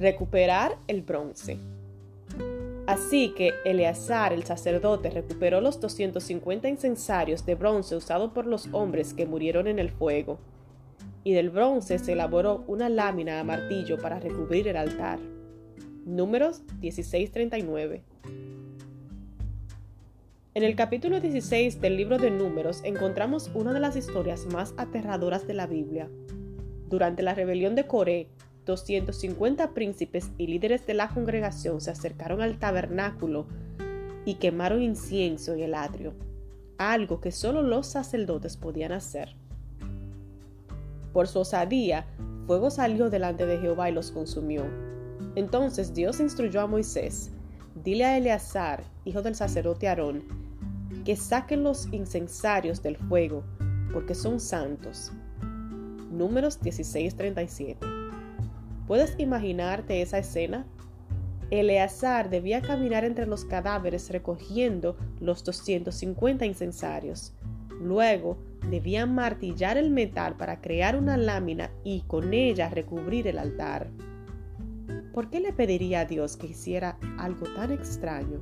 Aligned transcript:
Recuperar 0.00 0.78
el 0.86 1.02
bronce. 1.02 1.58
Así 2.86 3.34
que 3.36 3.52
Eleazar 3.66 4.32
el 4.32 4.44
sacerdote 4.44 5.10
recuperó 5.10 5.60
los 5.60 5.78
250 5.78 6.70
incensarios 6.70 7.44
de 7.44 7.54
bronce 7.54 7.96
usados 7.96 8.32
por 8.32 8.46
los 8.46 8.70
hombres 8.72 9.12
que 9.12 9.26
murieron 9.26 9.66
en 9.66 9.78
el 9.78 9.90
fuego, 9.90 10.38
y 11.22 11.34
del 11.34 11.50
bronce 11.50 11.98
se 11.98 12.12
elaboró 12.12 12.64
una 12.66 12.88
lámina 12.88 13.40
a 13.40 13.44
martillo 13.44 13.98
para 13.98 14.18
recubrir 14.18 14.68
el 14.68 14.78
altar. 14.78 15.18
Números 16.06 16.62
1639. 16.80 18.02
En 20.54 20.62
el 20.62 20.76
capítulo 20.76 21.20
16 21.20 21.78
del 21.82 21.98
libro 21.98 22.16
de 22.16 22.30
Números 22.30 22.80
encontramos 22.84 23.50
una 23.52 23.74
de 23.74 23.80
las 23.80 23.96
historias 23.96 24.46
más 24.46 24.72
aterradoras 24.78 25.46
de 25.46 25.52
la 25.52 25.66
Biblia. 25.66 26.08
Durante 26.88 27.22
la 27.22 27.34
rebelión 27.34 27.74
de 27.74 27.86
Coré, 27.86 28.28
250 28.70 29.74
príncipes 29.74 30.30
y 30.38 30.46
líderes 30.46 30.86
de 30.86 30.94
la 30.94 31.08
congregación 31.08 31.80
se 31.80 31.90
acercaron 31.90 32.40
al 32.40 32.58
tabernáculo 32.58 33.46
y 34.24 34.34
quemaron 34.34 34.82
incienso 34.82 35.54
en 35.54 35.60
el 35.60 35.74
atrio, 35.74 36.14
algo 36.78 37.20
que 37.20 37.32
solo 37.32 37.62
los 37.62 37.88
sacerdotes 37.88 38.56
podían 38.56 38.92
hacer. 38.92 39.34
Por 41.12 41.26
su 41.26 41.40
osadía, 41.40 42.06
fuego 42.46 42.70
salió 42.70 43.10
delante 43.10 43.44
de 43.44 43.58
Jehová 43.58 43.90
y 43.90 43.92
los 43.92 44.12
consumió. 44.12 44.64
Entonces 45.34 45.92
Dios 45.92 46.20
instruyó 46.20 46.60
a 46.60 46.66
Moisés, 46.66 47.32
dile 47.82 48.04
a 48.04 48.16
Eleazar, 48.16 48.84
hijo 49.04 49.20
del 49.22 49.34
sacerdote 49.34 49.88
Aarón, 49.88 50.22
que 51.04 51.16
saquen 51.16 51.64
los 51.64 51.92
incensarios 51.92 52.82
del 52.82 52.96
fuego, 52.96 53.42
porque 53.92 54.14
son 54.14 54.38
santos. 54.38 55.10
Números 56.10 56.60
16:37 56.60 57.99
¿Puedes 58.90 59.14
imaginarte 59.18 60.02
esa 60.02 60.18
escena? 60.18 60.66
Eleazar 61.52 62.28
debía 62.28 62.60
caminar 62.60 63.04
entre 63.04 63.24
los 63.24 63.44
cadáveres 63.44 64.10
recogiendo 64.10 64.96
los 65.20 65.44
250 65.44 66.44
incensarios. 66.44 67.32
Luego 67.80 68.38
debía 68.68 69.06
martillar 69.06 69.78
el 69.78 69.92
metal 69.92 70.36
para 70.36 70.60
crear 70.60 70.96
una 70.96 71.16
lámina 71.16 71.70
y 71.84 72.00
con 72.00 72.34
ella 72.34 72.68
recubrir 72.68 73.28
el 73.28 73.38
altar. 73.38 73.86
¿Por 75.14 75.30
qué 75.30 75.38
le 75.38 75.52
pediría 75.52 76.00
a 76.00 76.04
Dios 76.06 76.36
que 76.36 76.48
hiciera 76.48 76.98
algo 77.16 77.46
tan 77.54 77.70
extraño? 77.70 78.40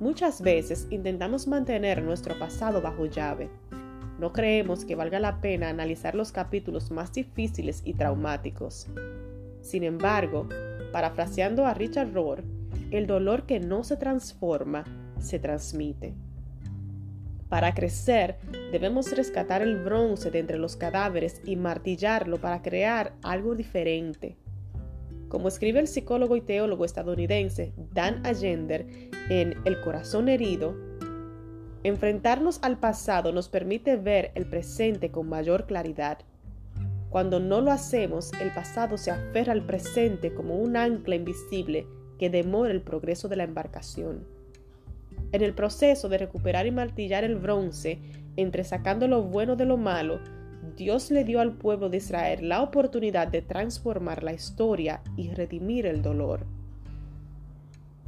Muchas 0.00 0.40
veces 0.40 0.86
intentamos 0.88 1.46
mantener 1.46 2.02
nuestro 2.02 2.38
pasado 2.38 2.80
bajo 2.80 3.04
llave. 3.04 3.50
No 4.24 4.32
creemos 4.32 4.86
que 4.86 4.94
valga 4.94 5.20
la 5.20 5.42
pena 5.42 5.68
analizar 5.68 6.14
los 6.14 6.32
capítulos 6.32 6.90
más 6.90 7.12
difíciles 7.12 7.82
y 7.84 7.92
traumáticos. 7.92 8.86
Sin 9.60 9.82
embargo, 9.82 10.48
parafraseando 10.92 11.66
a 11.66 11.74
Richard 11.74 12.14
Rohr, 12.14 12.42
el 12.90 13.06
dolor 13.06 13.44
que 13.44 13.60
no 13.60 13.84
se 13.84 13.98
transforma 13.98 14.84
se 15.20 15.38
transmite. 15.38 16.14
Para 17.50 17.74
crecer, 17.74 18.38
debemos 18.72 19.14
rescatar 19.14 19.60
el 19.60 19.76
bronce 19.84 20.30
de 20.30 20.38
entre 20.38 20.56
los 20.56 20.74
cadáveres 20.76 21.42
y 21.44 21.56
martillarlo 21.56 22.40
para 22.40 22.62
crear 22.62 23.12
algo 23.22 23.54
diferente. 23.54 24.38
Como 25.28 25.48
escribe 25.48 25.80
el 25.80 25.86
psicólogo 25.86 26.34
y 26.34 26.40
teólogo 26.40 26.86
estadounidense 26.86 27.74
Dan 27.92 28.24
Allender 28.24 28.86
en 29.28 29.54
El 29.66 29.82
corazón 29.82 30.30
herido, 30.30 30.74
Enfrentarnos 31.84 32.60
al 32.62 32.78
pasado 32.78 33.30
nos 33.30 33.50
permite 33.50 33.96
ver 33.96 34.32
el 34.36 34.46
presente 34.46 35.10
con 35.10 35.28
mayor 35.28 35.66
claridad. 35.66 36.16
Cuando 37.10 37.40
no 37.40 37.60
lo 37.60 37.70
hacemos, 37.70 38.32
el 38.40 38.50
pasado 38.54 38.96
se 38.96 39.10
aferra 39.10 39.52
al 39.52 39.66
presente 39.66 40.32
como 40.32 40.56
un 40.56 40.78
ancla 40.78 41.14
invisible 41.14 41.86
que 42.18 42.30
demora 42.30 42.72
el 42.72 42.80
progreso 42.80 43.28
de 43.28 43.36
la 43.36 43.44
embarcación. 43.44 44.26
En 45.32 45.42
el 45.42 45.52
proceso 45.52 46.08
de 46.08 46.16
recuperar 46.16 46.66
y 46.66 46.70
martillar 46.70 47.22
el 47.22 47.36
bronce, 47.36 47.98
entre 48.36 48.64
sacando 48.64 49.06
lo 49.06 49.22
bueno 49.22 49.54
de 49.54 49.66
lo 49.66 49.76
malo, 49.76 50.20
Dios 50.78 51.10
le 51.10 51.22
dio 51.24 51.38
al 51.38 51.52
pueblo 51.52 51.90
de 51.90 51.98
Israel 51.98 52.48
la 52.48 52.62
oportunidad 52.62 53.28
de 53.28 53.42
transformar 53.42 54.22
la 54.22 54.32
historia 54.32 55.02
y 55.18 55.32
redimir 55.34 55.84
el 55.84 56.00
dolor. 56.00 56.46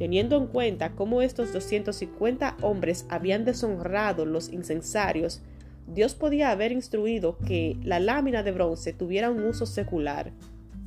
Teniendo 0.00 0.38
en 0.38 0.46
cuenta 0.46 0.92
cómo 0.92 1.20
estos 1.20 1.52
250 1.52 2.56
hombres 2.62 3.04
habían 3.10 3.44
deshonrado 3.44 4.24
los 4.24 4.50
incensarios, 4.50 5.42
Dios 5.86 6.14
podía 6.14 6.50
haber 6.52 6.72
instruido 6.72 7.36
que 7.36 7.76
la 7.82 8.00
lámina 8.00 8.42
de 8.42 8.50
bronce 8.50 8.94
tuviera 8.94 9.28
un 9.30 9.44
uso 9.44 9.66
secular. 9.66 10.32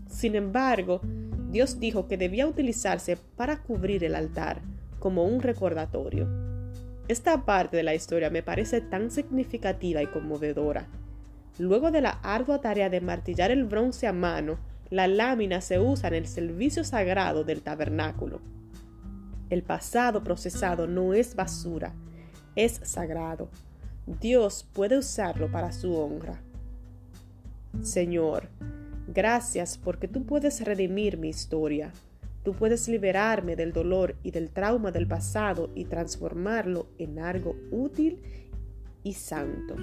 Sin 0.10 0.34
embargo, 0.34 1.00
Dios 1.52 1.80
dijo 1.80 2.08
que 2.08 2.18
debía 2.18 2.48
utilizarse 2.48 3.16
para 3.38 3.62
cubrir 3.62 4.04
el 4.04 4.16
altar, 4.16 4.64
como 4.98 5.26
un 5.26 5.44
recordatorio. 5.44 6.28
Esta 7.08 7.46
parte 7.46 7.78
de 7.78 7.84
la 7.84 7.94
historia 7.94 8.32
me 8.32 8.42
parece 8.42 8.82
tan 8.82 9.12
significativa 9.12 10.02
y 10.02 10.08
conmovedora. 10.08 10.88
Luego 11.60 11.92
de 11.92 12.02
la 12.02 12.20
ardua 12.24 12.62
tarea 12.62 12.90
de 12.90 13.00
martillar 13.00 13.52
el 13.52 13.66
bronce 13.66 14.08
a 14.08 14.12
mano, 14.12 14.58
la 14.90 15.08
lámina 15.08 15.62
se 15.62 15.78
usa 15.78 16.08
en 16.08 16.16
el 16.16 16.26
servicio 16.26 16.84
sagrado 16.84 17.44
del 17.44 17.62
tabernáculo. 17.62 18.42
El 19.50 19.64
pasado 19.64 20.24
procesado 20.24 20.88
no 20.88 21.14
es 21.14 21.36
basura, 21.36 21.94
es 22.56 22.80
sagrado. 22.84 23.50
Dios 24.20 24.68
puede 24.74 24.98
usarlo 24.98 25.52
para 25.52 25.72
su 25.72 25.96
honra. 25.96 26.42
Señor, 27.82 28.50
gracias 29.08 29.78
porque 29.78 30.08
tú 30.08 30.26
puedes 30.26 30.64
redimir 30.64 31.18
mi 31.18 31.30
historia. 31.30 31.92
Tú 32.44 32.54
puedes 32.54 32.88
liberarme 32.90 33.56
del 33.56 33.72
dolor 33.72 34.16
y 34.22 34.32
del 34.32 34.50
trauma 34.50 34.92
del 34.92 35.08
pasado 35.08 35.70
y 35.76 35.86
transformarlo 35.86 36.88
en 36.98 37.20
algo 37.20 37.56
útil 37.72 38.22
y 39.04 39.14
santo. 39.14 39.76